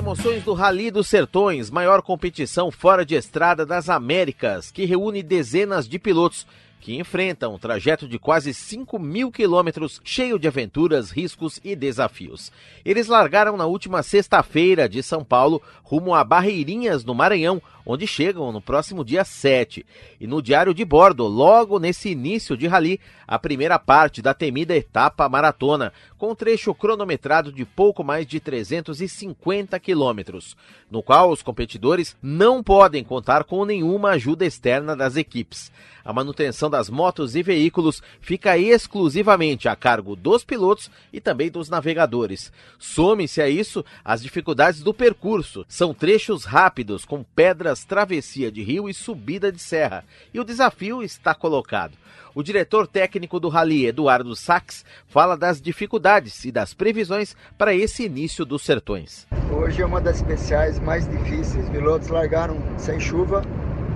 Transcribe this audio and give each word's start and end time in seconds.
emoções 0.00 0.42
do 0.42 0.54
Rally 0.54 0.90
dos 0.90 1.08
Sertões, 1.08 1.68
maior 1.68 2.00
competição 2.00 2.70
fora 2.70 3.04
de 3.04 3.14
estrada 3.14 3.66
das 3.66 3.90
Américas, 3.90 4.70
que 4.70 4.86
reúne 4.86 5.22
dezenas 5.22 5.86
de 5.86 5.98
pilotos 5.98 6.46
que 6.80 6.98
enfrentam 6.98 7.54
um 7.54 7.58
trajeto 7.58 8.08
de 8.08 8.18
quase 8.18 8.54
5 8.54 8.98
mil 8.98 9.30
quilômetros 9.30 10.00
cheio 10.02 10.38
de 10.38 10.48
aventuras, 10.48 11.10
riscos 11.10 11.60
e 11.62 11.76
desafios. 11.76 12.50
Eles 12.82 13.08
largaram 13.08 13.58
na 13.58 13.66
última 13.66 14.02
sexta-feira 14.02 14.88
de 14.88 15.02
São 15.02 15.22
Paulo 15.22 15.60
rumo 15.82 16.14
a 16.14 16.24
Barreirinhas, 16.24 17.04
no 17.04 17.14
Maranhão, 17.14 17.60
onde 17.84 18.06
chegam 18.06 18.52
no 18.52 18.60
próximo 18.60 19.04
dia 19.04 19.24
7. 19.24 19.84
E 20.20 20.26
no 20.26 20.42
diário 20.42 20.74
de 20.74 20.84
bordo, 20.84 21.26
logo 21.26 21.78
nesse 21.78 22.10
início 22.10 22.56
de 22.56 22.66
rally, 22.66 23.00
a 23.26 23.38
primeira 23.38 23.78
parte 23.78 24.20
da 24.20 24.34
temida 24.34 24.76
etapa 24.76 25.28
maratona, 25.28 25.92
com 26.18 26.32
um 26.32 26.34
trecho 26.34 26.74
cronometrado 26.74 27.52
de 27.52 27.64
pouco 27.64 28.02
mais 28.02 28.26
de 28.26 28.40
350 28.40 29.78
quilômetros, 29.78 30.56
no 30.90 31.02
qual 31.02 31.30
os 31.30 31.42
competidores 31.42 32.16
não 32.20 32.62
podem 32.62 33.04
contar 33.04 33.44
com 33.44 33.64
nenhuma 33.64 34.10
ajuda 34.10 34.44
externa 34.44 34.96
das 34.96 35.16
equipes. 35.16 35.70
A 36.04 36.12
manutenção 36.12 36.68
das 36.68 36.90
motos 36.90 37.36
e 37.36 37.42
veículos 37.42 38.02
fica 38.20 38.58
exclusivamente 38.58 39.68
a 39.68 39.76
cargo 39.76 40.16
dos 40.16 40.42
pilotos 40.42 40.90
e 41.12 41.20
também 41.20 41.50
dos 41.50 41.68
navegadores. 41.68 42.52
Some-se 42.78 43.40
a 43.40 43.48
isso 43.48 43.84
as 44.04 44.22
dificuldades 44.22 44.82
do 44.82 44.92
percurso. 44.92 45.64
São 45.68 45.94
trechos 45.94 46.44
rápidos, 46.44 47.04
com 47.04 47.22
pedras, 47.22 47.69
travessia 47.76 48.50
de 48.50 48.62
rio 48.62 48.88
e 48.88 48.94
subida 48.94 49.50
de 49.50 49.60
serra. 49.60 50.04
E 50.34 50.40
o 50.40 50.44
desafio 50.44 51.02
está 51.02 51.34
colocado. 51.34 51.96
O 52.34 52.42
diretor 52.42 52.86
técnico 52.86 53.40
do 53.40 53.48
Rally, 53.48 53.86
Eduardo 53.86 54.36
Sachs, 54.36 54.84
fala 55.08 55.36
das 55.36 55.60
dificuldades 55.60 56.44
e 56.44 56.52
das 56.52 56.72
previsões 56.72 57.36
para 57.58 57.74
esse 57.74 58.04
início 58.04 58.44
dos 58.44 58.62
sertões. 58.62 59.26
Hoje 59.52 59.82
é 59.82 59.86
uma 59.86 60.00
das 60.00 60.16
especiais 60.16 60.78
mais 60.78 61.08
difíceis. 61.08 61.64
Os 61.64 61.70
pilotos 61.70 62.08
largaram 62.08 62.56
sem 62.78 63.00
chuva, 63.00 63.42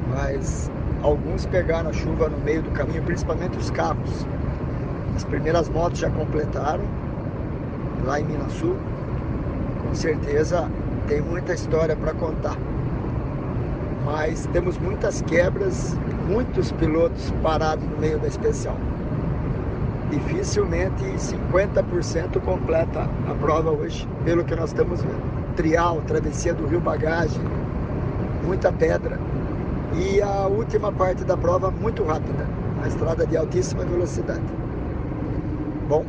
mas 0.08 0.70
alguns 1.02 1.46
pegaram 1.46 1.90
a 1.90 1.92
chuva 1.92 2.28
no 2.28 2.38
meio 2.38 2.62
do 2.62 2.70
caminho, 2.72 3.02
principalmente 3.04 3.56
os 3.56 3.70
carros. 3.70 4.26
As 5.14 5.22
primeiras 5.22 5.68
motos 5.68 6.00
já 6.00 6.10
completaram 6.10 6.84
lá 8.04 8.18
em 8.18 8.24
Minas 8.24 8.52
Sul. 8.54 8.76
Com 9.82 9.94
certeza 9.94 10.68
tem 11.06 11.20
muita 11.20 11.54
história 11.54 11.94
para 11.94 12.12
contar. 12.14 12.56
Mas 14.04 14.46
temos 14.52 14.76
muitas 14.78 15.22
quebras, 15.22 15.96
muitos 16.28 16.70
pilotos 16.72 17.32
parados 17.42 17.84
no 17.88 17.96
meio 17.96 18.18
da 18.18 18.28
especial. 18.28 18.76
Dificilmente 20.10 21.02
50% 21.02 22.40
completa 22.40 23.08
a 23.28 23.34
prova 23.40 23.70
hoje, 23.70 24.06
pelo 24.24 24.44
que 24.44 24.54
nós 24.54 24.70
estamos 24.70 25.02
vendo. 25.02 25.54
Trial, 25.56 26.02
travessia 26.06 26.52
do 26.52 26.66
Rio 26.66 26.80
Bagagem, 26.80 27.40
muita 28.44 28.70
pedra. 28.70 29.18
E 29.96 30.20
a 30.20 30.46
última 30.46 30.92
parte 30.92 31.24
da 31.24 31.36
prova 31.36 31.70
muito 31.70 32.04
rápida, 32.04 32.46
a 32.82 32.88
estrada 32.88 33.26
de 33.26 33.36
altíssima 33.36 33.84
velocidade. 33.84 34.42
Bom, 35.88 36.04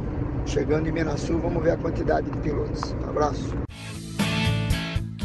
chegando 0.46 0.90
em 0.90 0.92
Minasul, 0.92 1.40
vamos 1.40 1.64
ver 1.64 1.72
a 1.72 1.78
quantidade 1.78 2.30
de 2.30 2.38
pilotos. 2.40 2.96
Abraço. 3.08 3.56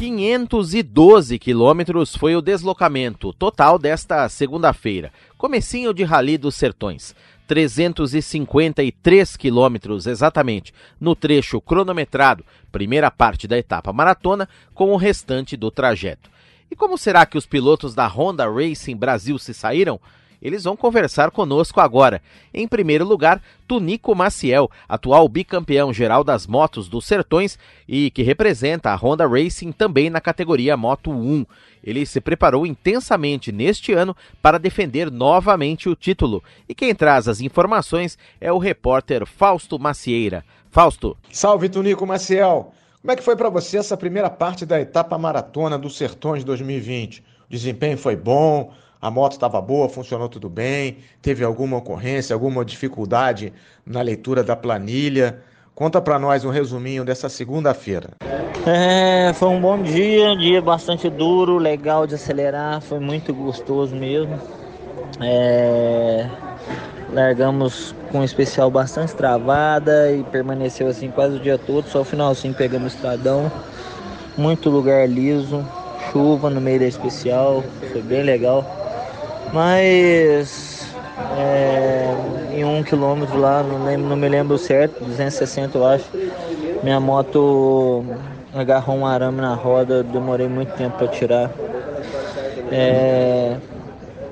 512 0.01 1.37
quilômetros 1.37 2.15
foi 2.15 2.35
o 2.35 2.41
deslocamento 2.41 3.31
total 3.33 3.77
desta 3.77 4.27
segunda-feira, 4.29 5.13
comecinho 5.37 5.93
de 5.93 6.03
Rally 6.03 6.39
dos 6.39 6.55
Sertões. 6.55 7.13
353 7.45 9.37
quilômetros 9.37 10.07
exatamente 10.07 10.73
no 10.99 11.15
trecho 11.15 11.61
cronometrado, 11.61 12.43
primeira 12.71 13.11
parte 13.11 13.47
da 13.47 13.59
etapa 13.59 13.93
maratona, 13.93 14.49
com 14.73 14.91
o 14.91 14.97
restante 14.97 15.55
do 15.55 15.69
trajeto. 15.69 16.31
E 16.71 16.75
como 16.75 16.97
será 16.97 17.23
que 17.23 17.37
os 17.37 17.45
pilotos 17.45 17.93
da 17.93 18.07
Honda 18.07 18.49
Racing 18.49 18.95
Brasil 18.95 19.37
se 19.37 19.53
saíram? 19.53 20.01
Eles 20.41 20.63
vão 20.63 20.75
conversar 20.75 21.31
conosco 21.31 21.79
agora. 21.79 22.21
Em 22.53 22.67
primeiro 22.67 23.05
lugar, 23.05 23.41
Tunico 23.67 24.15
Maciel, 24.15 24.71
atual 24.89 25.29
bicampeão 25.29 25.93
geral 25.93 26.23
das 26.23 26.47
motos 26.47 26.89
dos 26.89 27.05
Sertões 27.05 27.59
e 27.87 28.09
que 28.09 28.23
representa 28.23 28.89
a 28.89 28.95
Honda 28.95 29.27
Racing 29.27 29.71
também 29.71 30.09
na 30.09 30.19
categoria 30.19 30.75
Moto 30.75 31.11
1. 31.11 31.45
Ele 31.83 32.05
se 32.05 32.19
preparou 32.19 32.65
intensamente 32.65 33.51
neste 33.51 33.93
ano 33.93 34.15
para 34.41 34.57
defender 34.57 35.11
novamente 35.11 35.89
o 35.89 35.95
título. 35.95 36.43
E 36.67 36.75
quem 36.75 36.93
traz 36.93 37.27
as 37.27 37.41
informações 37.41 38.17
é 38.39 38.51
o 38.51 38.57
repórter 38.57 39.25
Fausto 39.25 39.77
Macieira. 39.79 40.43
Fausto. 40.69 41.17
Salve, 41.31 41.69
Tunico 41.69 42.05
Maciel. 42.05 42.73
Como 43.01 43.11
é 43.11 43.15
que 43.15 43.23
foi 43.23 43.35
para 43.35 43.49
você 43.49 43.77
essa 43.77 43.97
primeira 43.97 44.29
parte 44.29 44.65
da 44.65 44.79
etapa 44.79 45.17
maratona 45.17 45.77
dos 45.77 45.97
Sertões 45.97 46.43
2020? 46.43 47.19
O 47.19 47.23
desempenho 47.49 47.97
foi 47.97 48.15
bom? 48.15 48.71
A 49.01 49.09
moto 49.09 49.31
estava 49.31 49.59
boa, 49.59 49.89
funcionou 49.89 50.29
tudo 50.29 50.47
bem, 50.47 50.97
teve 51.21 51.43
alguma 51.43 51.77
ocorrência, 51.77 52.33
alguma 52.35 52.63
dificuldade 52.63 53.51
na 53.85 54.01
leitura 54.01 54.43
da 54.43 54.55
planilha. 54.55 55.39
Conta 55.73 55.99
para 55.99 56.19
nós 56.19 56.45
um 56.45 56.51
resuminho 56.51 57.03
dessa 57.03 57.27
segunda-feira. 57.27 58.11
É, 58.67 59.33
foi 59.33 59.47
um 59.47 59.59
bom 59.59 59.81
dia, 59.81 60.35
dia 60.37 60.61
bastante 60.61 61.09
duro, 61.09 61.57
legal 61.57 62.05
de 62.05 62.13
acelerar, 62.13 62.79
foi 62.79 62.99
muito 62.99 63.33
gostoso 63.33 63.95
mesmo. 63.95 64.39
É, 65.19 66.27
largamos 67.11 67.95
com 68.11 68.19
um 68.19 68.23
especial 68.23 68.69
bastante 68.69 69.15
travada 69.15 70.11
e 70.11 70.23
permaneceu 70.25 70.87
assim 70.87 71.09
quase 71.09 71.37
o 71.37 71.39
dia 71.39 71.57
todo, 71.57 71.87
só 71.87 72.01
o 72.01 72.05
finalzinho 72.05 72.53
pegamos 72.53 72.93
estradão, 72.93 73.51
muito 74.37 74.69
lugar 74.69 75.09
liso, 75.09 75.65
chuva 76.11 76.49
no 76.49 76.61
meio 76.61 76.79
da 76.79 76.85
especial, 76.85 77.63
foi 77.91 78.01
bem 78.03 78.21
legal. 78.21 78.80
Mas 79.53 80.85
é, 81.37 82.13
em 82.53 82.63
um 82.63 82.83
quilômetro 82.83 83.37
lá, 83.37 83.61
não, 83.61 83.83
lembro, 83.83 84.07
não 84.07 84.15
me 84.15 84.29
lembro 84.29 84.57
certo, 84.57 85.03
260 85.03 85.77
eu 85.77 85.85
acho, 85.85 86.05
minha 86.83 86.99
moto 86.99 88.03
agarrou 88.53 88.97
um 88.97 89.05
arame 89.05 89.41
na 89.41 89.53
roda, 89.53 90.03
demorei 90.03 90.47
muito 90.47 90.73
tempo 90.75 90.97
para 90.97 91.07
tirar. 91.07 91.51
É, 92.71 93.57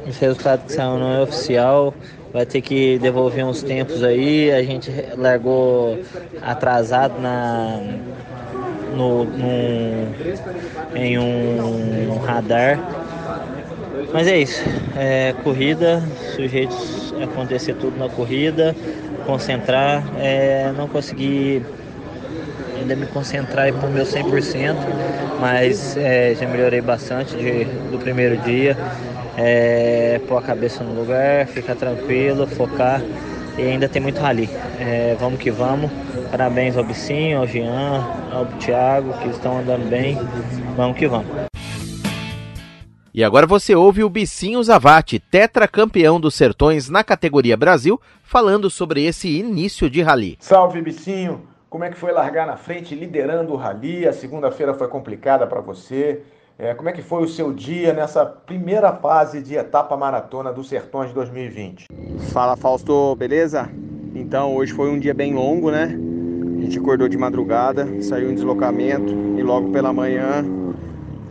esse 0.07 0.22
resultado 0.22 0.66
que 0.66 0.72
saiu 0.72 0.97
não 0.97 1.13
é 1.13 1.22
oficial, 1.22 1.94
vai 2.31 2.46
ter 2.46 2.62
que 2.62 2.97
devolver 3.00 3.46
uns 3.46 3.62
tempos 3.62 4.03
aí. 4.03 4.51
A 4.51 4.63
gente 4.63 4.91
largou 5.18 6.00
atrasado 6.41 7.19
na, 7.19 7.80
no, 8.96 9.25
no, 9.25 10.16
em 10.96 11.18
um 11.19 12.18
radar 12.19 12.80
mas 14.14 14.28
é 14.28 14.38
isso. 14.38 14.64
É, 14.96 15.34
corrida, 15.44 16.02
sujeitos 16.36 17.14
a 17.20 17.24
acontecer 17.25 17.74
tudo 17.75 17.97
na 17.97 18.09
corrida, 18.09 18.75
concentrar, 19.25 20.03
é, 20.18 20.72
não 20.75 20.88
consegui 20.88 21.62
ainda 22.80 22.96
me 22.96 23.06
concentrar 23.08 23.68
e 23.68 23.72
pôr 23.72 23.90
meu 23.90 24.06
100%, 24.06 24.75
mas 25.40 25.96
é, 25.98 26.34
já 26.34 26.48
melhorei 26.48 26.81
bastante 26.81 27.36
de, 27.36 27.66
do 27.92 28.00
primeiro 28.00 28.38
dia. 28.38 28.75
É, 29.38 30.19
pôr 30.28 30.38
a 30.38 30.42
cabeça 30.42 30.84
no 30.84 31.00
lugar, 31.00 31.48
ficar 31.48 31.75
tranquilo, 31.75 32.46
focar 32.46 33.02
e 33.58 33.62
ainda 33.62 33.88
tem 33.88 34.02
muito 34.02 34.19
rali. 34.19 34.50
É, 34.80 35.16
vamos 35.19 35.40
que 35.40 35.52
vamos. 35.52 35.92
Parabéns 36.31 36.78
ao 36.78 36.84
Bicinho, 36.84 37.40
ao 37.40 37.48
Jean, 37.48 38.06
ao 38.31 38.46
Thiago, 38.59 39.14
que 39.19 39.30
estão 39.30 39.59
andando 39.59 39.90
bem. 39.90 40.18
Vamos 40.75 40.98
que 40.98 41.08
vamos. 41.08 41.49
E 43.12 43.24
agora 43.24 43.47
você 43.47 43.74
ouve 43.74 44.03
o 44.03 44.09
Bicinho 44.09 44.62
Zavati, 44.64 45.20
tetracampeão 45.20 46.20
dos 46.20 46.36
Sertões 46.36 46.90
na 46.90 47.03
categoria 47.03 47.58
Brasil, 47.58 48.00
falando 48.24 48.70
sobre 48.70 49.03
esse 49.03 49.28
início 49.40 49.90
de 49.90 50.02
rally. 50.02 50.38
Salve 50.40 50.80
Bicinho! 50.80 51.42
Como 51.72 51.84
é 51.84 51.90
que 51.90 51.98
foi 51.98 52.12
largar 52.12 52.46
na 52.46 52.56
frente 52.56 52.94
liderando 52.94 53.53
o 53.53 53.56
rally? 53.56 54.07
A 54.07 54.13
segunda-feira 54.13 54.75
foi 54.75 54.88
complicada 54.88 55.48
para 55.48 55.60
você. 55.60 56.22
É, 56.57 56.75
como 56.75 56.89
é 56.89 56.92
que 56.92 57.01
foi 57.01 57.24
o 57.24 57.28
seu 57.28 57.51
dia 57.51 57.94
nessa 57.94 58.25
primeira 58.25 58.92
fase 58.92 59.42
de 59.42 59.56
etapa 59.56 59.98
maratona 59.98 60.54
dos 60.54 60.69
Sertões 60.69 61.12
2020? 61.12 61.86
Fala 62.31 62.56
Fausto, 62.56 63.16
beleza? 63.16 63.69
Então 64.13 64.56
hoje 64.56 64.72
foi 64.74 64.89
um 64.89 65.00
dia 65.00 65.16
bem 65.16 65.33
longo, 65.33 65.72
né? 65.72 65.98
A 66.57 66.62
gente 66.62 66.78
acordou 66.78 67.07
de 67.07 67.18
madrugada, 67.18 67.88
saiu 68.01 68.30
em 68.30 68.36
deslocamento 68.36 69.12
e 69.38 69.42
logo 69.42 69.72
pela 69.72 69.94
manhã 69.94 70.44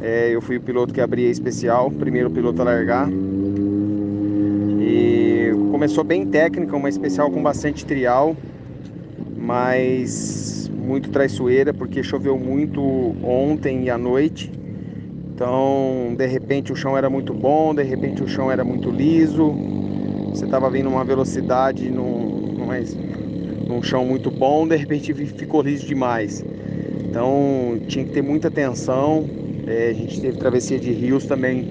é, 0.00 0.31
eu 0.31 0.41
fui 0.41 0.56
o 0.56 0.61
piloto 0.61 0.95
que 0.95 1.00
abria 1.00 1.29
especial, 1.29 1.91
primeiro 1.91 2.31
piloto 2.31 2.62
a 2.62 2.65
largar. 2.65 3.09
E 4.81 5.50
começou 5.71 6.05
bem 6.05 6.27
técnica, 6.27 6.77
uma 6.77 6.89
especial 6.89 7.31
com 7.31 7.43
bastante 7.43 7.85
trial, 7.85 8.37
mas 9.37 10.71
muito 10.73 11.11
traiçoeira, 11.11 11.75
porque 11.75 12.03
choveu 12.03 12.39
muito 12.39 12.81
ontem 13.23 13.85
e 13.85 13.91
à 13.91 13.99
noite. 13.99 14.50
Então, 15.35 16.15
de 16.17 16.27
repente 16.27 16.73
o 16.73 16.77
chão 16.77 16.97
era 16.97 17.11
muito 17.11 17.35
bom, 17.35 17.75
de 17.75 17.83
repente 17.83 18.23
o 18.23 18.29
chão 18.29 18.50
era 18.50 18.65
muito 18.65 18.91
liso. 18.91 19.55
Você 20.31 20.45
estava 20.45 20.71
vindo 20.71 20.89
uma 20.89 21.05
velocidade 21.05 21.91
num, 21.91 22.55
num 23.69 23.83
chão 23.83 24.05
muito 24.05 24.31
bom, 24.31 24.67
de 24.67 24.77
repente 24.77 25.12
ficou 25.15 25.62
liso 25.62 25.87
demais. 25.87 26.45
Então 27.09 27.79
tinha 27.87 28.05
que 28.05 28.12
ter 28.12 28.23
muita 28.23 28.49
atenção. 28.49 29.48
É, 29.69 29.91
a 29.91 29.93
gente 29.93 30.19
teve 30.19 30.38
travessia 30.38 30.79
de 30.79 30.91
rios 30.91 31.26
também 31.26 31.69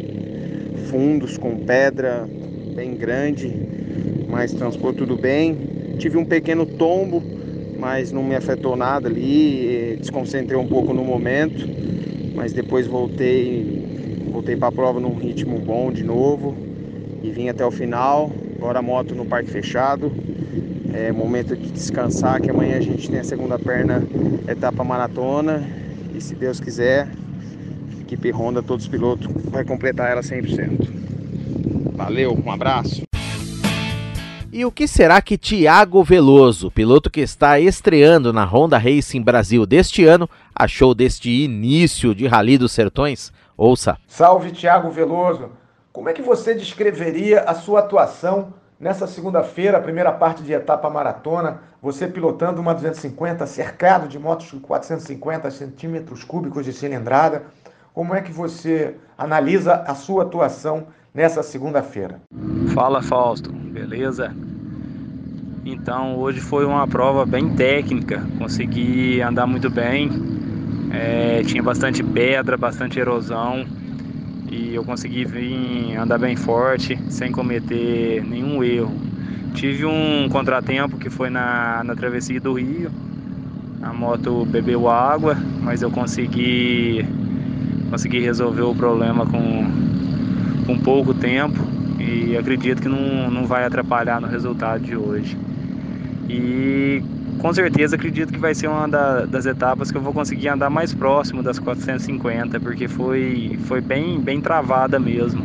fundos 0.87 1.35
com 1.35 1.57
pedra 1.57 2.29
bem 2.75 2.93
grande, 2.93 3.51
mas 4.29 4.53
transpor 4.53 4.93
tudo 4.93 5.15
bem. 5.15 5.57
Tive 5.97 6.15
um 6.15 6.23
pequeno 6.23 6.63
tombo, 6.63 7.23
mas 7.79 8.11
não 8.11 8.23
me 8.23 8.35
afetou 8.35 8.75
nada 8.75 9.09
ali, 9.09 9.97
desconcentrei 9.99 10.59
um 10.59 10.67
pouco 10.67 10.93
no 10.93 11.03
momento, 11.03 11.67
mas 12.35 12.53
depois 12.53 12.85
voltei, 12.85 14.27
voltei 14.31 14.55
para 14.55 14.67
a 14.67 14.71
prova 14.71 14.99
num 14.99 15.15
ritmo 15.15 15.57
bom 15.57 15.91
de 15.91 16.03
novo 16.03 16.55
e 17.23 17.31
vim 17.31 17.49
até 17.49 17.65
o 17.65 17.71
final. 17.71 18.31
Agora 18.57 18.77
a 18.77 18.81
moto 18.83 19.15
no 19.15 19.25
parque 19.25 19.49
fechado. 19.49 20.11
É 20.93 21.11
momento 21.11 21.55
de 21.55 21.71
descansar, 21.71 22.39
que 22.41 22.49
amanhã 22.51 22.77
a 22.77 22.81
gente 22.81 23.09
tem 23.09 23.19
a 23.19 23.23
segunda 23.23 23.57
perna 23.57 24.03
etapa 24.47 24.83
maratona 24.83 25.67
e 26.15 26.21
se 26.21 26.35
Deus 26.35 26.59
quiser, 26.59 27.07
equipe 28.07 28.31
Honda, 28.31 28.63
todos 28.63 28.85
os 28.85 28.89
pilotos, 28.89 29.27
vai 29.51 29.65
completar 29.65 30.09
ela 30.09 30.21
100%. 30.21 30.87
Valeu, 31.93 32.33
um 32.33 32.49
abraço. 32.49 33.03
E 34.51 34.63
o 34.63 34.71
que 34.71 34.87
será 34.87 35.21
que 35.21 35.37
Tiago 35.37 36.01
Veloso, 36.03 36.71
piloto 36.71 37.11
que 37.11 37.19
está 37.19 37.59
estreando 37.59 38.31
na 38.31 38.45
Honda 38.45 38.77
Racing 38.77 39.21
Brasil 39.21 39.65
deste 39.65 40.05
ano, 40.05 40.27
achou 40.55 40.95
deste 40.95 41.29
início 41.29 42.15
de 42.15 42.25
Rally 42.25 42.57
dos 42.57 42.71
Sertões? 42.71 43.31
Ouça. 43.57 43.97
Salve 44.07 44.51
Tiago 44.51 44.89
Veloso. 44.89 45.51
Como 45.91 46.07
é 46.07 46.13
que 46.13 46.21
você 46.21 46.55
descreveria 46.55 47.41
a 47.41 47.53
sua 47.53 47.81
atuação 47.81 48.53
nessa 48.79 49.05
segunda-feira, 49.05 49.77
a 49.77 49.81
primeira 49.81 50.11
parte 50.11 50.43
de 50.43 50.53
etapa 50.53 50.89
maratona, 50.89 51.59
você 51.81 52.07
pilotando 52.07 52.61
uma 52.61 52.73
250, 52.73 53.45
cercado 53.45 54.07
de 54.07 54.17
motos 54.17 54.49
com 54.49 54.59
450 54.59 55.51
centímetros 55.51 56.23
cúbicos 56.23 56.63
de 56.63 56.71
cilindrada? 56.71 57.43
Como 57.97 58.13
é 58.13 58.21
que 58.21 58.31
você 58.31 58.93
analisa 59.17 59.73
a 59.87 59.95
sua 59.95 60.21
atuação 60.21 60.85
nessa 61.11 61.41
segunda-feira? 61.41 62.21
Fala 62.71 63.01
Fausto, 63.01 63.51
beleza? 63.51 64.35
Então 65.65 66.15
hoje 66.15 66.39
foi 66.39 66.63
uma 66.63 66.87
prova 66.87 67.25
bem 67.25 67.49
técnica, 67.55 68.23
consegui 68.37 69.19
andar 69.19 69.47
muito 69.47 69.67
bem, 69.71 70.11
é, 70.93 71.41
tinha 71.41 71.63
bastante 71.63 72.03
pedra, 72.03 72.55
bastante 72.55 72.99
erosão 72.99 73.65
e 74.47 74.75
eu 74.75 74.83
consegui 74.83 75.25
vir 75.25 75.97
andar 75.97 76.19
bem 76.19 76.35
forte 76.35 76.99
sem 77.09 77.31
cometer 77.31 78.23
nenhum 78.23 78.63
erro. 78.63 78.93
Tive 79.55 79.85
um 79.85 80.29
contratempo 80.29 80.99
que 80.99 81.09
foi 81.09 81.31
na, 81.31 81.83
na 81.83 81.95
travessia 81.95 82.39
do 82.39 82.53
rio, 82.53 82.91
a 83.81 83.91
moto 83.91 84.45
bebeu 84.45 84.87
água, 84.87 85.35
mas 85.63 85.81
eu 85.81 85.89
consegui 85.89 87.03
consegui 87.89 88.19
resolver 88.19 88.61
o 88.61 88.75
problema 88.75 89.25
com, 89.25 89.65
com 90.65 90.77
pouco 90.79 91.13
tempo 91.13 91.59
e 91.99 92.37
acredito 92.37 92.81
que 92.81 92.89
não, 92.89 93.29
não 93.29 93.45
vai 93.45 93.65
atrapalhar 93.65 94.21
no 94.21 94.27
resultado 94.27 94.83
de 94.83 94.95
hoje. 94.95 95.37
E 96.29 97.01
com 97.39 97.53
certeza 97.53 97.95
acredito 97.95 98.33
que 98.33 98.39
vai 98.39 98.53
ser 98.53 98.67
uma 98.67 98.87
da, 98.87 99.25
das 99.25 99.45
etapas 99.45 99.91
que 99.91 99.97
eu 99.97 100.01
vou 100.01 100.13
conseguir 100.13 100.49
andar 100.49 100.69
mais 100.69 100.93
próximo 100.93 101.43
das 101.43 101.59
450, 101.59 102.59
porque 102.59 102.87
foi, 102.87 103.57
foi 103.65 103.81
bem, 103.81 104.19
bem 104.19 104.41
travada 104.41 104.99
mesmo. 104.99 105.43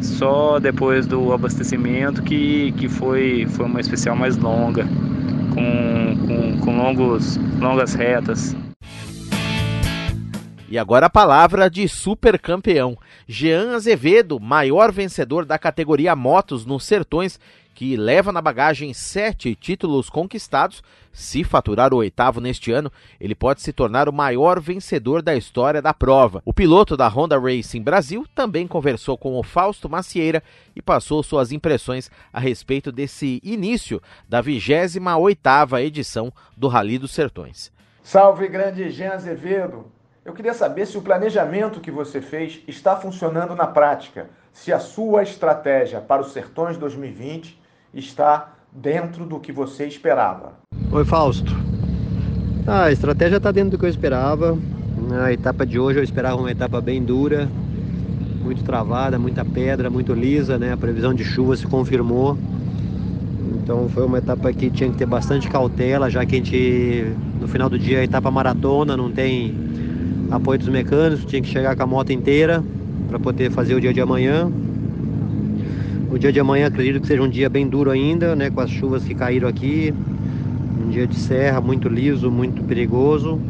Só 0.00 0.58
depois 0.58 1.06
do 1.06 1.32
abastecimento 1.32 2.22
que, 2.22 2.72
que 2.72 2.88
foi, 2.88 3.46
foi 3.50 3.66
uma 3.66 3.80
especial 3.80 4.14
mais 4.14 4.36
longa, 4.36 4.86
com, 5.54 6.16
com, 6.26 6.58
com 6.60 6.76
longos, 6.76 7.38
longas 7.60 7.94
retas. 7.94 8.54
E 10.68 10.76
agora 10.76 11.06
a 11.06 11.10
palavra 11.10 11.70
de 11.70 11.88
super 11.88 12.40
campeão. 12.40 12.98
Jean 13.28 13.76
Azevedo, 13.76 14.40
maior 14.40 14.90
vencedor 14.90 15.44
da 15.44 15.56
categoria 15.56 16.16
motos 16.16 16.66
nos 16.66 16.84
Sertões, 16.84 17.38
que 17.72 17.94
leva 17.96 18.32
na 18.32 18.42
bagagem 18.42 18.92
sete 18.92 19.54
títulos 19.54 20.10
conquistados. 20.10 20.82
Se 21.12 21.44
faturar 21.44 21.94
o 21.94 21.98
oitavo 21.98 22.40
neste 22.40 22.72
ano, 22.72 22.90
ele 23.20 23.34
pode 23.34 23.62
se 23.62 23.72
tornar 23.72 24.08
o 24.08 24.12
maior 24.12 24.58
vencedor 24.58 25.22
da 25.22 25.36
história 25.36 25.80
da 25.80 25.94
prova. 25.94 26.42
O 26.44 26.52
piloto 26.52 26.96
da 26.96 27.06
Honda 27.06 27.38
Racing 27.38 27.82
Brasil 27.82 28.26
também 28.34 28.66
conversou 28.66 29.16
com 29.16 29.38
o 29.38 29.44
Fausto 29.44 29.88
Macieira 29.88 30.42
e 30.74 30.82
passou 30.82 31.22
suas 31.22 31.52
impressões 31.52 32.10
a 32.32 32.40
respeito 32.40 32.90
desse 32.90 33.40
início 33.44 34.02
da 34.28 34.40
28 34.40 34.98
oitava 35.20 35.80
edição 35.80 36.32
do 36.56 36.66
Rally 36.66 36.98
dos 36.98 37.12
Sertões. 37.12 37.70
Salve 38.02 38.48
grande 38.48 38.90
Jean 38.90 39.12
Azevedo! 39.12 39.95
Eu 40.26 40.32
queria 40.32 40.52
saber 40.52 40.86
se 40.86 40.98
o 40.98 41.02
planejamento 41.02 41.78
que 41.78 41.88
você 41.88 42.20
fez 42.20 42.60
está 42.66 42.96
funcionando 42.96 43.54
na 43.54 43.64
prática, 43.64 44.26
se 44.52 44.72
a 44.72 44.80
sua 44.80 45.22
estratégia 45.22 46.00
para 46.00 46.20
os 46.20 46.32
Sertões 46.32 46.76
2020 46.76 47.56
está 47.94 48.54
dentro 48.72 49.24
do 49.24 49.38
que 49.38 49.52
você 49.52 49.86
esperava. 49.86 50.54
Oi, 50.90 51.04
Fausto. 51.04 51.52
Ah, 52.66 52.86
a 52.86 52.92
estratégia 52.92 53.36
está 53.36 53.52
dentro 53.52 53.70
do 53.70 53.78
que 53.78 53.84
eu 53.84 53.88
esperava. 53.88 54.58
A 55.22 55.32
etapa 55.32 55.64
de 55.64 55.78
hoje 55.78 56.00
eu 56.00 56.02
esperava 56.02 56.34
uma 56.34 56.50
etapa 56.50 56.80
bem 56.80 57.04
dura, 57.04 57.48
muito 58.42 58.64
travada, 58.64 59.20
muita 59.20 59.44
pedra, 59.44 59.88
muito 59.88 60.12
lisa, 60.12 60.58
né? 60.58 60.72
A 60.72 60.76
previsão 60.76 61.14
de 61.14 61.24
chuva 61.24 61.56
se 61.56 61.68
confirmou. 61.68 62.36
Então 63.62 63.88
foi 63.90 64.04
uma 64.04 64.18
etapa 64.18 64.52
que 64.52 64.70
tinha 64.70 64.90
que 64.90 64.96
ter 64.96 65.06
bastante 65.06 65.48
cautela, 65.48 66.10
já 66.10 66.26
que 66.26 66.34
a 66.34 66.38
gente 66.38 67.16
no 67.40 67.46
final 67.46 67.70
do 67.70 67.78
dia 67.78 68.00
a 68.00 68.02
etapa 68.02 68.28
maratona 68.28 68.96
não 68.96 69.12
tem 69.12 69.65
apoio 70.30 70.58
dos 70.58 70.68
mecânicos, 70.68 71.24
tinha 71.24 71.40
que 71.40 71.48
chegar 71.48 71.76
com 71.76 71.82
a 71.82 71.86
moto 71.86 72.10
inteira 72.12 72.62
para 73.08 73.18
poder 73.18 73.50
fazer 73.50 73.74
o 73.74 73.80
dia 73.80 73.92
de 73.92 74.00
amanhã. 74.00 74.50
O 76.10 76.18
dia 76.18 76.32
de 76.32 76.40
amanhã 76.40 76.66
acredito 76.66 77.00
que 77.00 77.06
seja 77.06 77.22
um 77.22 77.28
dia 77.28 77.48
bem 77.48 77.68
duro 77.68 77.90
ainda, 77.90 78.34
né, 78.34 78.50
com 78.50 78.60
as 78.60 78.70
chuvas 78.70 79.04
que 79.04 79.14
caíram 79.14 79.48
aqui. 79.48 79.92
Um 80.84 80.90
dia 80.90 81.06
de 81.06 81.16
serra, 81.16 81.60
muito 81.60 81.88
liso, 81.88 82.30
muito 82.30 82.62
perigoso. 82.62 83.40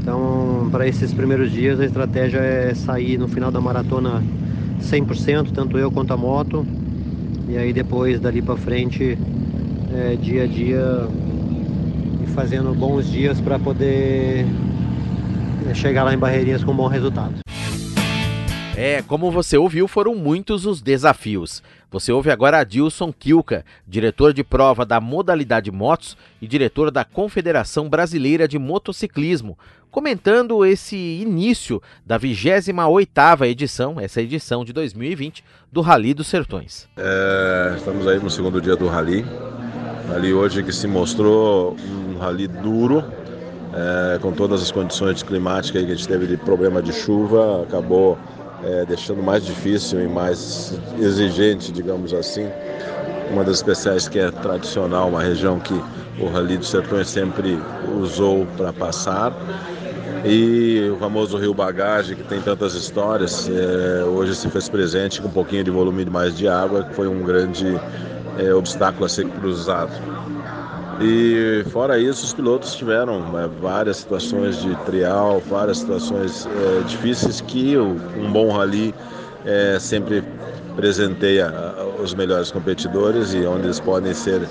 Então, 0.00 0.68
para 0.70 0.86
esses 0.86 1.12
primeiros 1.12 1.50
dias, 1.50 1.80
a 1.80 1.84
estratégia 1.84 2.38
é 2.38 2.74
sair 2.74 3.18
no 3.18 3.26
final 3.26 3.50
da 3.50 3.60
maratona 3.60 4.22
100%, 4.80 5.50
tanto 5.52 5.78
eu 5.78 5.90
quanto 5.90 6.12
a 6.12 6.16
moto. 6.16 6.66
E 7.48 7.56
aí 7.56 7.72
depois, 7.72 8.20
dali 8.20 8.42
para 8.42 8.56
frente, 8.56 9.18
é, 9.92 10.16
dia 10.20 10.44
a 10.44 10.46
dia, 10.46 11.08
e 12.22 12.26
fazendo 12.28 12.74
bons 12.74 13.10
dias 13.10 13.40
para 13.40 13.58
poder 13.58 14.46
chegar 15.72 16.04
lá 16.04 16.12
em 16.12 16.18
Barreirinhas 16.18 16.64
com 16.64 16.72
um 16.72 16.76
bom 16.76 16.88
resultado. 16.88 17.34
É, 18.76 19.02
como 19.02 19.30
você 19.30 19.56
ouviu, 19.56 19.86
foram 19.86 20.16
muitos 20.16 20.66
os 20.66 20.82
desafios. 20.82 21.62
Você 21.92 22.10
ouve 22.10 22.32
agora 22.32 22.58
Adilson 22.58 23.12
Kilka, 23.12 23.64
diretor 23.86 24.32
de 24.32 24.42
prova 24.42 24.84
da 24.84 25.00
modalidade 25.00 25.70
motos 25.70 26.16
e 26.42 26.46
diretor 26.48 26.90
da 26.90 27.04
Confederação 27.04 27.88
Brasileira 27.88 28.48
de 28.48 28.58
Motociclismo, 28.58 29.56
comentando 29.92 30.66
esse 30.66 30.96
início 30.96 31.80
da 32.04 32.18
28ª 32.18 33.46
edição, 33.46 34.00
essa 34.00 34.20
edição 34.20 34.64
de 34.64 34.72
2020, 34.72 35.44
do 35.70 35.80
Rally 35.80 36.12
dos 36.12 36.26
Sertões. 36.26 36.88
É, 36.96 37.74
estamos 37.76 38.08
aí 38.08 38.18
no 38.18 38.28
segundo 38.28 38.60
dia 38.60 38.74
do 38.74 38.88
Rally. 38.88 39.24
Rally 40.08 40.34
hoje 40.34 40.64
que 40.64 40.72
se 40.72 40.88
mostrou 40.88 41.76
um 41.88 42.18
rally 42.18 42.48
duro, 42.48 43.04
é, 43.72 44.18
com 44.18 44.32
todas 44.32 44.62
as 44.62 44.70
condições 44.70 45.22
climáticas 45.22 45.82
que 45.82 45.92
a 45.92 45.94
gente 45.94 46.06
teve 46.06 46.26
de 46.26 46.36
problema 46.36 46.82
de 46.82 46.92
chuva, 46.92 47.62
acabou 47.62 48.18
é, 48.64 48.84
deixando 48.84 49.22
mais 49.22 49.44
difícil 49.44 50.02
e 50.02 50.08
mais 50.08 50.78
exigente, 50.98 51.72
digamos 51.72 52.12
assim, 52.12 52.48
uma 53.30 53.44
das 53.44 53.56
especiais 53.56 54.08
que 54.08 54.18
é 54.18 54.30
tradicional, 54.30 55.08
uma 55.08 55.22
região 55.22 55.58
que 55.58 55.74
o 56.20 56.28
Rally 56.28 56.58
do 56.58 56.64
Sertões 56.64 57.08
sempre 57.08 57.58
usou 58.00 58.46
para 58.56 58.72
passar. 58.72 59.32
E 60.24 60.88
o 60.90 60.96
famoso 60.96 61.36
Rio 61.36 61.52
Bagagem, 61.52 62.16
que 62.16 62.22
tem 62.22 62.40
tantas 62.40 62.74
histórias, 62.74 63.48
é, 63.48 64.04
hoje 64.04 64.34
se 64.34 64.48
fez 64.48 64.68
presente 64.70 65.20
com 65.20 65.28
um 65.28 65.32
pouquinho 65.32 65.62
de 65.62 65.70
volume 65.70 66.04
mais 66.06 66.34
de 66.34 66.48
água, 66.48 66.84
que 66.84 66.94
foi 66.94 67.06
um 67.06 67.22
grande 67.22 67.78
é, 68.38 68.54
obstáculo 68.54 69.04
a 69.04 69.08
ser 69.08 69.26
cruzado. 69.28 69.92
E 71.00 71.64
fora 71.70 71.98
isso, 71.98 72.24
os 72.24 72.32
pilotos 72.32 72.74
tiveram 72.74 73.38
é, 73.38 73.48
várias 73.60 73.98
situações 73.98 74.60
de 74.60 74.74
trial, 74.84 75.42
várias 75.48 75.78
situações 75.78 76.46
é, 76.46 76.82
difíceis 76.86 77.40
que 77.40 77.76
um 77.76 78.30
bom 78.32 78.52
rally 78.52 78.94
é, 79.44 79.78
sempre 79.80 80.22
presenteia 80.76 81.52
os 82.02 82.14
melhores 82.14 82.50
competidores 82.50 83.32
e 83.34 83.44
onde 83.46 83.66
eles 83.66 83.80
podem 83.80 84.12
ser 84.12 84.42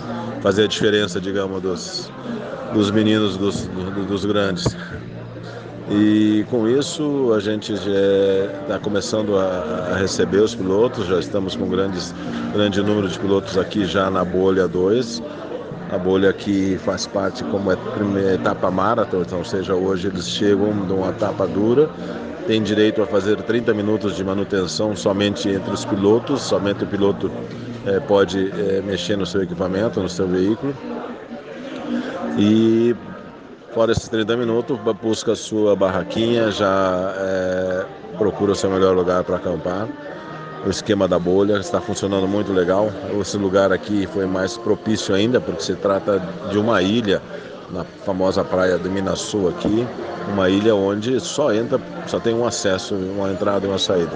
fazer 0.42 0.64
a 0.64 0.68
diferença, 0.68 1.20
digamos, 1.20 1.62
dos, 1.62 2.12
dos 2.74 2.92
meninos 2.92 3.38
dos, 3.38 3.68
dos 4.08 4.26
grandes. 4.26 4.76
E 5.90 6.46
com 6.50 6.68
isso 6.68 7.34
a 7.34 7.40
gente 7.40 7.74
está 7.74 8.80
começando 8.82 9.38
a, 9.38 9.90
a, 9.92 9.98
receber 9.98 10.40
os 10.40 10.56
pilotos, 10.56 11.08
já 11.08 11.20
estamos 11.20 11.58
com 11.58 11.68
grandes, 11.68 12.16
grande 12.54 12.82
número 12.82 13.10
de 13.10 13.20
pilotos 13.20 13.58
aqui 13.58 13.86
já 13.86 14.10
na 14.10 14.24
bolha 14.24 14.66
2 14.66 15.22
a 15.94 15.98
bolha 15.98 16.34
que 16.34 16.78
faz 16.80 17.06
parte 17.06 17.44
como 17.46 17.72
é 17.72 17.76
primeira 17.76 18.34
etapa 18.34 18.72
maratona, 18.72 19.24
então, 19.24 19.40
ou 19.40 19.46
seja, 19.46 19.76
hoje 19.76 20.08
eles 20.08 20.28
chegam 20.28 20.72
de 20.86 20.92
uma 20.92 21.10
etapa 21.10 21.46
dura, 21.46 21.90
tem 22.48 22.62
direito 22.62 23.02
a 23.02 23.06
fazer 23.06 23.42
30 23.42 23.74
minutos 23.74 24.16
de 24.16 24.24
manutenção 24.24 24.96
somente 24.96 25.50
entre 25.50 25.72
os 25.72 25.86
pilotos, 25.86 26.42
somente 26.42 26.84
o 26.84 26.88
piloto 26.88 27.32
é, 27.86 28.00
pode 28.00 28.52
é, 28.60 28.82
mexer 28.82 29.16
no 29.16 29.26
seu 29.26 29.44
equipamento, 29.44 30.02
no 30.02 30.10
seu 30.10 30.28
veículo. 30.28 30.74
E 32.38 32.96
fora 33.74 33.92
esses 33.92 34.10
30 34.10 34.36
minutos, 34.36 34.78
busca 35.02 35.34
a 35.34 35.36
sua 35.36 35.76
barraquinha, 35.76 36.50
já 36.50 37.14
é, 37.18 37.86
procura 38.18 38.54
o 38.54 38.56
seu 38.56 38.70
melhor 38.70 38.96
lugar 38.96 39.24
para 39.24 39.36
acampar. 39.38 39.88
O 40.66 40.70
esquema 40.70 41.10
da 41.10 41.20
bolha 41.20 41.58
está 41.58 41.82
funcionando 41.82 42.26
muito 42.26 42.54
legal. 42.54 42.90
Esse 43.20 43.38
lugar 43.38 43.74
aqui 43.74 44.08
foi 44.08 44.26
mais 44.26 44.58
propício 44.58 45.14
ainda, 45.14 45.42
porque 45.42 45.62
se 45.62 45.76
trata 45.76 46.22
de 46.50 46.58
uma 46.58 46.82
ilha 46.82 47.22
na 47.70 47.84
famosa 47.84 48.44
praia 48.46 48.78
de 48.78 48.88
Minasul 48.88 49.50
aqui, 49.50 49.86
uma 50.32 50.50
ilha 50.50 50.74
onde 50.74 51.20
só 51.20 51.54
entra, 51.54 51.82
só 52.08 52.20
tem 52.20 52.34
um 52.34 52.46
acesso, 52.46 52.96
uma 52.96 53.30
entrada 53.32 53.66
e 53.66 53.70
uma 53.70 53.78
saída. 53.80 54.12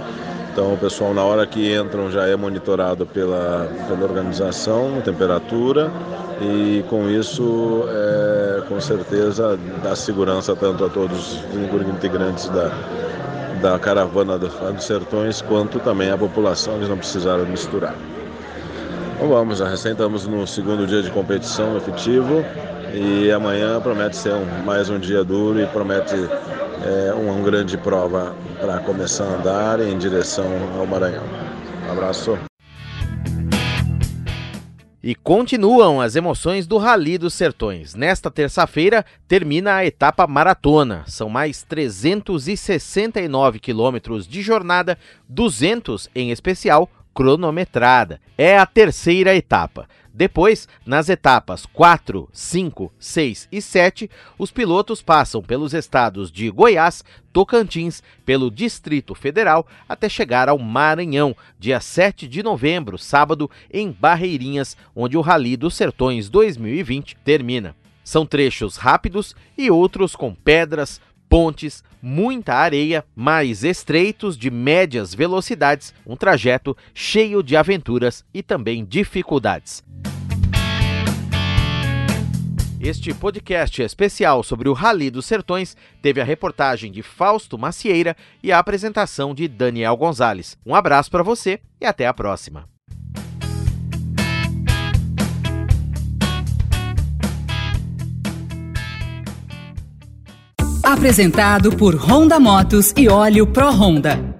Então 0.54 0.74
o 0.74 0.78
pessoal 0.78 1.14
na 1.14 1.24
hora 1.24 1.46
que 1.46 1.76
entram 1.76 2.10
já 2.10 2.28
é 2.28 2.36
monitorado 2.36 3.06
pela, 3.06 3.70
pela 3.88 4.04
organização, 4.04 5.02
temperatura 5.04 5.92
e 6.42 6.84
com 6.90 7.10
isso 7.10 7.84
é, 7.88 8.62
com 8.68 8.80
certeza 8.80 9.60
dá 9.84 9.96
segurança 9.96 10.56
tanto 10.56 10.86
a 10.86 10.90
todos 10.90 11.34
os 11.34 11.88
integrantes 11.94 12.50
da, 12.50 12.72
da 13.62 13.78
caravana 13.80 14.38
dos, 14.38 14.54
sertões 14.84 15.42
quanto 15.42 15.80
também 15.80 16.12
a 16.12 16.18
população, 16.18 16.76
eles 16.76 16.90
não 16.90 16.98
precisaram 16.98 17.46
misturar. 17.46 17.96
Então 19.16 19.30
vamos, 19.30 19.58
já 19.58 19.74
estamos 19.74 20.28
no 20.28 20.46
segundo 20.46 20.86
dia 20.86 21.02
de 21.02 21.10
competição 21.10 21.76
efetivo 21.76 22.46
e 22.94 23.32
amanhã 23.32 23.80
promete 23.82 24.16
ser 24.16 24.34
um, 24.34 24.46
mais 24.64 24.90
um 24.90 25.00
dia 25.00 25.24
duro 25.24 25.60
e 25.60 25.66
promete 25.68 26.16
é, 26.86 27.14
uma, 27.14 27.34
uma 27.34 27.44
grande 27.44 27.78
prova 27.78 28.36
para 28.60 28.80
começar 28.80 29.26
a 29.26 29.36
andar 29.36 29.80
em 29.80 29.98
direção 29.98 30.46
ao 30.78 30.86
Maranhão. 30.86 31.24
Um 31.88 31.92
abraço. 31.92 32.38
E 35.08 35.16
continuam 35.16 36.02
as 36.02 36.18
emoções 36.18 36.68
do 36.68 36.78
Rally 36.78 37.18
dos 37.18 37.34
Sertões. 37.34 37.96
Nesta 37.96 38.30
terça-feira 38.30 39.06
termina 39.26 39.76
a 39.76 39.86
etapa 39.86 40.28
maratona. 40.28 41.06
São 41.08 41.30
mais 41.30 41.64
369 41.64 43.58
quilômetros 43.58 44.28
de 44.28 44.42
jornada, 44.42 44.98
200 45.30 46.10
em 46.14 46.30
especial 46.30 46.90
cronometrada. 47.18 48.22
É 48.38 48.60
a 48.60 48.66
terceira 48.68 49.36
etapa. 49.36 49.90
Depois, 50.14 50.68
nas 50.86 51.10
etapas 51.10 51.66
4, 51.66 52.30
5, 52.32 52.94
6 53.00 53.48
e 53.52 53.60
7, 53.60 54.08
os 54.38 54.52
pilotos 54.52 55.02
passam 55.02 55.42
pelos 55.42 55.74
estados 55.74 56.32
de 56.32 56.52
Goiás, 56.52 57.04
Tocantins, 57.34 58.04
pelo 58.24 58.52
Distrito 58.52 59.16
Federal, 59.16 59.66
até 59.90 60.08
chegar 60.08 60.48
ao 60.48 60.60
Maranhão, 60.60 61.36
dia 61.58 61.80
7 61.80 62.28
de 62.28 62.44
novembro, 62.44 63.00
sábado, 63.00 63.50
em 63.74 63.92
Barreirinhas, 63.92 64.78
onde 64.96 65.18
o 65.18 65.22
Rally 65.22 65.58
dos 65.58 65.76
Sertões 65.76 66.30
2020 66.30 67.18
termina. 67.26 67.76
São 68.04 68.28
trechos 68.28 68.78
rápidos 68.78 69.36
e 69.58 69.72
outros 69.72 70.16
com 70.16 70.36
pedras, 70.36 71.02
pontes, 71.30 71.84
muita 72.02 72.54
areia, 72.54 73.06
mais 73.16 73.64
estreitos 73.64 74.38
de 74.38 74.50
médias 74.50 75.14
velocidades, 75.14 75.94
um 76.06 76.16
trajeto 76.16 76.76
cheio 76.94 77.44
de 77.44 77.56
aventuras 77.56 78.24
e 78.34 78.42
também 78.42 78.86
dificuldades. 78.86 79.84
Este 82.80 83.12
podcast 83.12 83.82
especial 83.82 84.44
sobre 84.44 84.70
o 84.70 84.74
Rally 84.74 85.10
dos 85.10 85.26
Sertões 85.26 85.76
teve 86.00 86.22
a 86.22 86.24
reportagem 86.24 86.92
de 86.92 87.02
Fausto 87.02 87.58
Macieira 87.58 88.16
e 88.44 88.52
a 88.52 88.60
apresentação 88.60 89.34
de 89.34 89.48
Daniel 89.48 89.98
Gonzalez. 89.98 90.56
Um 90.64 90.76
abraço 90.76 91.10
para 91.10 91.24
você 91.24 91.60
e 91.82 91.86
até 91.86 92.06
a 92.06 92.14
próxima. 92.14 92.70
Apresentado 100.88 101.72
por 101.76 101.96
Honda 101.96 102.40
Motos 102.40 102.94
e 102.96 103.10
Óleo 103.10 103.46
Pro 103.48 103.68
Honda. 103.72 104.37